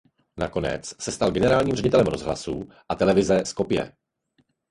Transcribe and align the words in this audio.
Nakonec 0.37 0.95
se 0.99 1.11
stal 1.11 1.31
generálním 1.31 1.75
ředitelem 1.75 2.05
Rozhlasu 2.07 2.69
a 2.89 2.95
televize 2.95 3.41
Skopje. 3.45 3.91